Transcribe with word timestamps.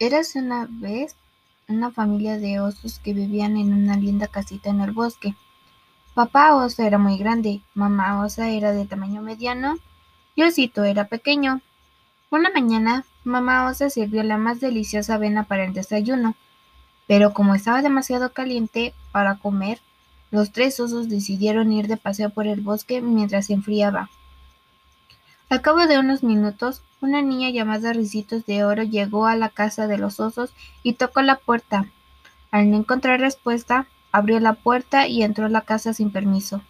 Érase 0.00 0.40
una 0.40 0.66
vez 0.68 1.16
una 1.68 1.92
familia 1.92 2.36
de 2.36 2.58
osos 2.58 2.98
que 2.98 3.14
vivían 3.14 3.56
en 3.56 3.72
una 3.72 3.96
linda 3.96 4.26
casita 4.26 4.68
en 4.70 4.80
el 4.80 4.90
bosque. 4.90 5.36
Papá 6.14 6.56
oso 6.56 6.82
era 6.82 6.98
muy 6.98 7.16
grande, 7.16 7.60
mamá 7.74 8.24
osa 8.24 8.50
era 8.50 8.72
de 8.72 8.86
tamaño 8.86 9.22
mediano 9.22 9.76
y 10.34 10.42
Osito 10.42 10.82
era 10.82 11.06
pequeño. 11.06 11.60
Una 12.28 12.50
mañana, 12.50 13.04
mamá 13.22 13.66
osa 13.68 13.88
sirvió 13.88 14.24
la 14.24 14.36
más 14.36 14.58
deliciosa 14.58 15.14
avena 15.14 15.44
para 15.44 15.64
el 15.64 15.72
desayuno, 15.72 16.34
pero 17.06 17.32
como 17.32 17.54
estaba 17.54 17.80
demasiado 17.80 18.32
caliente 18.32 18.94
para 19.12 19.36
comer, 19.36 19.78
los 20.32 20.50
tres 20.50 20.80
osos 20.80 21.08
decidieron 21.08 21.72
ir 21.72 21.86
de 21.86 21.96
paseo 21.96 22.30
por 22.30 22.48
el 22.48 22.60
bosque 22.62 23.00
mientras 23.00 23.46
se 23.46 23.52
enfriaba. 23.52 24.10
Al 25.50 25.60
cabo 25.60 25.86
de 25.86 25.98
unos 25.98 26.22
minutos, 26.22 26.82
una 27.00 27.20
niña 27.20 27.50
llamada 27.50 27.92
Ricitos 27.92 28.46
de 28.46 28.64
Oro 28.64 28.82
llegó 28.82 29.26
a 29.26 29.36
la 29.36 29.50
casa 29.50 29.86
de 29.86 29.98
los 29.98 30.18
osos 30.18 30.54
y 30.82 30.94
tocó 30.94 31.20
la 31.22 31.36
puerta. 31.36 31.86
Al 32.50 32.70
no 32.70 32.78
encontrar 32.78 33.20
respuesta, 33.20 33.86
abrió 34.10 34.40
la 34.40 34.54
puerta 34.54 35.06
y 35.06 35.22
entró 35.22 35.46
a 35.46 35.50
la 35.50 35.60
casa 35.60 35.92
sin 35.92 36.10
permiso. 36.10 36.62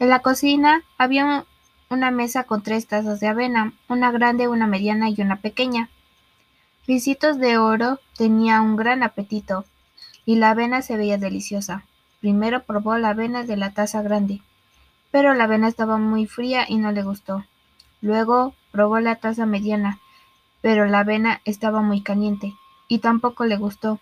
En 0.00 0.08
la 0.08 0.20
cocina 0.20 0.82
había 0.98 1.44
una 1.88 2.10
mesa 2.10 2.44
con 2.44 2.62
tres 2.62 2.86
tazas 2.88 3.20
de 3.20 3.28
avena, 3.28 3.72
una 3.88 4.10
grande, 4.10 4.48
una 4.48 4.66
mediana 4.66 5.08
y 5.08 5.20
una 5.20 5.36
pequeña. 5.36 5.88
Ricitos 6.86 7.38
de 7.38 7.58
Oro 7.58 8.00
tenía 8.16 8.60
un 8.60 8.76
gran 8.76 9.02
apetito 9.02 9.64
y 10.26 10.36
la 10.36 10.50
avena 10.50 10.82
se 10.82 10.96
veía 10.96 11.16
deliciosa. 11.16 11.84
Primero 12.20 12.64
probó 12.64 12.98
la 12.98 13.10
avena 13.10 13.44
de 13.44 13.56
la 13.56 13.72
taza 13.72 14.02
grande, 14.02 14.42
pero 15.10 15.32
la 15.34 15.44
avena 15.44 15.68
estaba 15.68 15.96
muy 15.98 16.26
fría 16.26 16.66
y 16.68 16.78
no 16.78 16.90
le 16.90 17.02
gustó. 17.02 17.44
Luego 18.04 18.54
probó 18.70 19.00
la 19.00 19.16
taza 19.16 19.46
mediana, 19.46 19.98
pero 20.60 20.84
la 20.84 20.98
avena 20.98 21.40
estaba 21.46 21.80
muy 21.80 22.02
caliente 22.02 22.52
y 22.86 22.98
tampoco 22.98 23.46
le 23.46 23.56
gustó. 23.56 23.98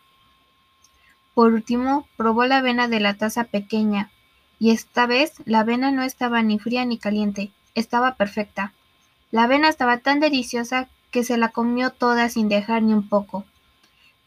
Por 1.34 1.53
último, 1.53 2.09
probó 2.17 2.44
la 2.47 2.59
avena 2.59 2.89
de 2.89 2.98
la 2.98 3.14
taza 3.14 3.44
pequeña, 3.44 4.11
y 4.59 4.72
esta 4.72 5.06
vez 5.06 5.34
la 5.44 5.61
avena 5.61 5.92
no 5.92 6.03
estaba 6.03 6.42
ni 6.42 6.59
fría 6.59 6.84
ni 6.84 6.98
caliente, 6.98 7.53
estaba 7.77 8.17
perfecta. 8.17 8.72
La 9.31 9.44
avena 9.44 9.69
estaba 9.69 9.98
tan 9.98 10.19
deliciosa 10.19 10.89
que 11.12 11.22
se 11.22 11.37
la 11.37 11.50
comió 11.50 11.91
toda 11.91 12.28
sin 12.28 12.48
dejar 12.48 12.83
ni 12.83 12.94
un 12.94 13.09
poco. 13.09 13.44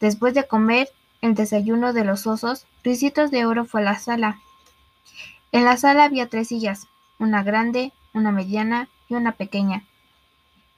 Después 0.00 0.32
de 0.32 0.46
comer 0.46 0.88
el 1.20 1.34
desayuno 1.34 1.92
de 1.92 2.04
los 2.04 2.26
osos, 2.26 2.64
Ricitos 2.82 3.30
de 3.30 3.44
Oro 3.44 3.66
fue 3.66 3.82
a 3.82 3.84
la 3.84 3.98
sala. 3.98 4.40
En 5.52 5.66
la 5.66 5.76
sala 5.76 6.04
había 6.04 6.30
tres 6.30 6.48
sillas, 6.48 6.88
una 7.18 7.42
grande, 7.42 7.92
una 8.16 8.32
mediana 8.32 8.88
y 9.08 9.14
una 9.14 9.32
pequeña. 9.32 9.84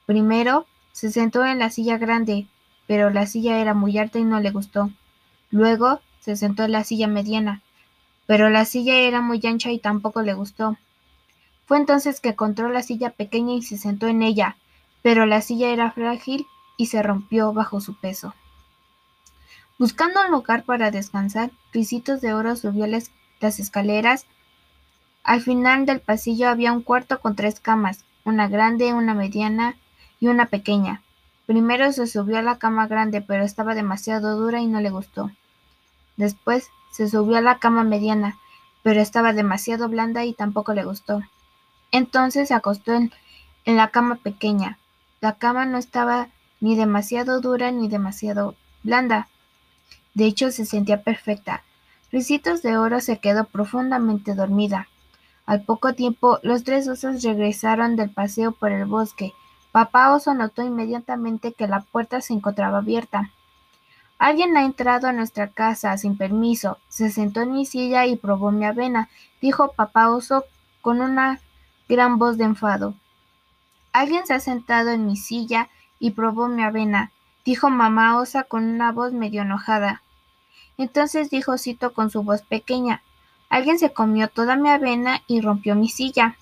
Primero 0.05 0.67
se 0.91 1.11
sentó 1.11 1.45
en 1.45 1.59
la 1.59 1.69
silla 1.69 1.97
grande, 1.97 2.47
pero 2.87 3.09
la 3.09 3.25
silla 3.25 3.59
era 3.59 3.73
muy 3.73 3.97
alta 3.97 4.19
y 4.19 4.23
no 4.23 4.39
le 4.39 4.51
gustó. 4.51 4.89
Luego 5.49 6.01
se 6.19 6.35
sentó 6.35 6.63
en 6.63 6.73
la 6.73 6.83
silla 6.83 7.07
mediana, 7.07 7.61
pero 8.27 8.49
la 8.49 8.65
silla 8.65 8.95
era 8.95 9.21
muy 9.21 9.41
ancha 9.45 9.71
y 9.71 9.79
tampoco 9.79 10.21
le 10.21 10.33
gustó. 10.33 10.77
Fue 11.65 11.77
entonces 11.77 12.19
que 12.19 12.29
encontró 12.29 12.69
la 12.69 12.83
silla 12.83 13.11
pequeña 13.11 13.53
y 13.53 13.61
se 13.61 13.77
sentó 13.77 14.07
en 14.07 14.21
ella, 14.21 14.57
pero 15.01 15.25
la 15.25 15.41
silla 15.41 15.69
era 15.69 15.91
frágil 15.91 16.45
y 16.77 16.87
se 16.87 17.01
rompió 17.01 17.53
bajo 17.53 17.79
su 17.79 17.95
peso. 17.95 18.33
Buscando 19.77 20.19
un 20.25 20.31
lugar 20.31 20.63
para 20.63 20.91
descansar, 20.91 21.51
Ricitos 21.71 22.19
de 22.19 22.33
Oro 22.33 22.55
subió 22.55 22.85
las, 22.85 23.11
escaleras. 23.41 24.25
Al 25.23 25.41
final 25.41 25.85
del 25.85 25.99
pasillo 25.99 26.49
había 26.49 26.71
un 26.71 26.81
cuarto 26.81 27.19
con 27.19 27.35
tres 27.35 27.59
camas, 27.59 28.05
una 28.23 28.47
grande, 28.47 28.93
una 28.93 29.13
mediana 29.13 29.75
y 30.19 30.27
una 30.27 30.47
pequeña. 30.47 31.01
Primero 31.45 31.91
se 31.91 32.07
subió 32.07 32.37
a 32.37 32.41
la 32.41 32.57
cama 32.57 32.87
grande, 32.87 33.21
pero 33.21 33.43
estaba 33.43 33.75
demasiado 33.75 34.37
dura 34.37 34.59
y 34.59 34.67
no 34.67 34.81
le 34.81 34.89
gustó. 34.89 35.31
Después 36.17 36.69
se 36.91 37.09
subió 37.09 37.37
a 37.37 37.41
la 37.41 37.59
cama 37.59 37.83
mediana, 37.83 38.37
pero 38.83 39.01
estaba 39.01 39.33
demasiado 39.33 39.89
blanda 39.89 40.25
y 40.25 40.33
tampoco 40.33 40.73
le 40.73 40.83
gustó. 40.85 41.21
Entonces 41.91 42.49
se 42.49 42.53
acostó 42.53 42.93
en, 42.93 43.11
en 43.65 43.77
la 43.77 43.89
cama 43.89 44.15
pequeña. 44.15 44.77
La 45.21 45.33
cama 45.33 45.65
no 45.65 45.77
estaba 45.77 46.29
ni 46.59 46.75
demasiado 46.75 47.41
dura 47.41 47.71
ni 47.71 47.87
demasiado 47.87 48.55
blanda. 48.83 49.27
De 50.13 50.25
hecho, 50.25 50.51
se 50.51 50.65
sentía 50.65 51.03
perfecta. 51.03 51.63
Ricitos 52.11 52.61
de 52.61 52.77
Oro 52.77 52.99
se 53.01 53.19
quedó 53.19 53.45
profundamente 53.45 54.33
dormida. 54.33 54.87
Al 55.49 55.63
poco 55.63 55.95
tiempo, 55.95 56.37
los 56.43 56.63
tres 56.63 56.87
osos 56.87 57.23
regresaron 57.23 57.95
del 57.95 58.11
paseo 58.11 58.51
por 58.51 58.71
el 58.71 58.85
bosque. 58.85 59.33
Papá 59.71 60.13
oso 60.13 60.35
notó 60.35 60.61
inmediatamente 60.61 61.53
que 61.53 61.67
la 61.67 61.79
puerta 61.79 62.21
se 62.21 62.33
encontraba 62.33 62.77
abierta. 62.77 63.31
Alguien 64.19 64.55
ha 64.57 64.63
entrado 64.63 65.07
a 65.07 65.11
nuestra 65.11 65.47
casa 65.47 65.97
sin 65.97 66.17
permiso. 66.19 66.77
Se 66.87 67.09
sentó 67.09 67.41
en 67.41 67.51
mi 67.51 67.65
silla 67.65 68.05
y 68.05 68.15
probó 68.15 68.51
mi 68.51 68.63
avena, 68.63 69.09
dijo 69.41 69.71
papá 69.71 70.11
oso 70.11 70.45
con 70.81 71.01
una 71.01 71.39
gran 71.87 72.19
voz 72.19 72.37
de 72.37 72.43
enfado. 72.43 72.93
Alguien 73.91 74.27
se 74.27 74.35
ha 74.35 74.39
sentado 74.39 74.91
en 74.91 75.07
mi 75.07 75.17
silla 75.17 75.67
y 75.97 76.11
probó 76.11 76.47
mi 76.47 76.61
avena, 76.61 77.11
dijo 77.43 77.71
mamá 77.71 78.19
osa 78.19 78.43
con 78.43 78.65
una 78.65 78.91
voz 78.91 79.13
medio 79.13 79.41
enojada. 79.41 80.03
Entonces 80.77 81.31
dijo 81.31 81.57
Cito 81.57 81.91
con 81.91 82.11
su 82.11 82.21
voz 82.21 82.43
pequeña, 82.43 83.01
Alguien 83.49 83.79
se 83.79 83.91
comió 83.91 84.27
toda 84.27 84.55
mi 84.55 84.69
avena 84.69 85.23
y 85.27 85.41
rompió 85.41 85.75
mi 85.75 85.89
silla. 85.89 86.37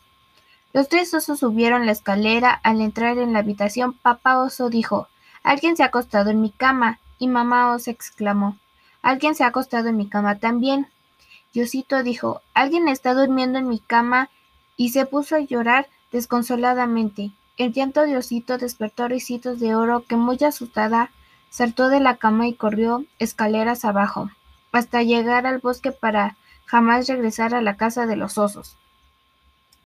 Los 0.74 0.90
tres 0.90 1.14
osos 1.14 1.40
subieron 1.40 1.86
la 1.86 1.94
escalera. 1.94 2.52
Al 2.64 2.82
entrar 2.82 3.18
en 3.18 3.34
la 3.34 3.40
habitación, 3.40 3.94
papá 3.94 4.40
oso 4.40 4.70
dijo, 4.70 5.08
Alguien 5.42 5.78
se 5.78 5.84
ha 5.84 5.88
acostado 5.88 6.30
en 6.30 6.42
mi 6.42 6.52
cama. 6.52 7.00
Y 7.18 7.28
mamá 7.28 7.74
oso 7.74 7.90
exclamó, 7.90 8.58
Alguien 9.02 9.36
se 9.36 9.44
ha 9.44 9.48
acostado 9.48 9.88
en 9.88 9.98
mi 9.98 10.08
cama 10.08 10.38
también. 10.38 10.88
Yosito 11.54 12.04
dijo, 12.04 12.42
Alguien 12.54 12.88
está 12.88 13.14
durmiendo 13.14 13.58
en 13.58 13.68
mi 13.68 13.80
cama 13.80 14.30
y 14.76 14.90
se 14.90 15.06
puso 15.06 15.36
a 15.36 15.40
llorar 15.40 15.88
desconsoladamente. 16.12 17.32
El 17.58 17.74
llanto 17.74 18.02
de 18.02 18.18
Osito 18.18 18.60
despertó 18.60 19.06
a 19.06 19.08
Ricitos 19.08 19.60
de 19.60 19.74
Oro, 19.74 20.04
que 20.08 20.16
muy 20.16 20.38
asustada 20.44 21.10
saltó 21.50 21.90
de 21.90 22.00
la 22.00 22.18
cama 22.18 22.48
y 22.48 22.54
corrió 22.54 23.04
escaleras 23.18 23.84
abajo, 23.84 24.30
hasta 24.72 25.02
llegar 25.02 25.48
al 25.48 25.58
bosque 25.58 25.92
para 25.92 26.38
jamás 26.68 27.08
regresar 27.08 27.56
a 27.56 27.62
la 27.62 27.78
casa 27.78 28.06
de 28.06 28.18
los 28.18 28.38
osos. 28.38 28.78